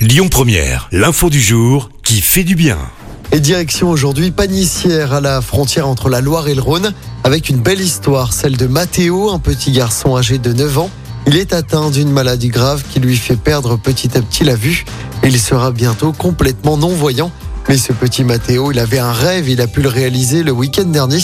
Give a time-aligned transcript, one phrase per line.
[0.00, 2.78] Lyon Première, l'info du jour qui fait du bien.
[3.32, 7.58] Et direction aujourd'hui Panissière à la frontière entre la Loire et le Rhône avec une
[7.58, 10.90] belle histoire, celle de Mathéo, un petit garçon âgé de 9 ans.
[11.26, 14.86] Il est atteint d'une maladie grave qui lui fait perdre petit à petit la vue.
[15.22, 17.30] Il sera bientôt complètement non-voyant.
[17.70, 20.86] Mais ce petit Mathéo, il avait un rêve, il a pu le réaliser le week-end
[20.86, 21.20] dernier.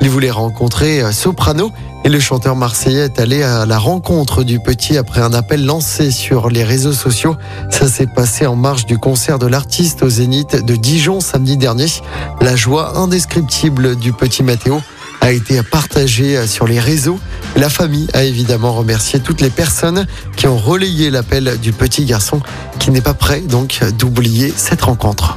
[0.00, 1.72] Il voulait rencontrer euh, Soprano
[2.06, 6.10] et le chanteur marseillais est allé à la rencontre du petit après un appel lancé
[6.10, 7.36] sur les réseaux sociaux.
[7.68, 11.88] Ça s'est passé en marge du concert de l'artiste au Zénith de Dijon samedi dernier.
[12.40, 14.80] La joie indescriptible du petit Mathéo
[15.20, 17.20] a été partagée sur les réseaux.
[17.56, 22.40] La famille a évidemment remercié toutes les personnes qui ont relayé l'appel du petit garçon
[22.78, 25.36] qui n'est pas prêt donc d'oublier cette rencontre.